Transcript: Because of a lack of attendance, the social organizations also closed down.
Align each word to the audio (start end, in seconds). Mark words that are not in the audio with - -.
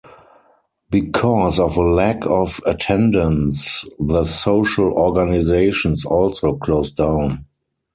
Because 0.89 1.59
of 1.59 1.77
a 1.77 1.83
lack 1.83 2.25
of 2.25 2.59
attendance, 2.65 3.85
the 3.99 4.25
social 4.25 4.93
organizations 4.93 6.05
also 6.05 6.55
closed 6.57 6.95
down. 6.95 7.45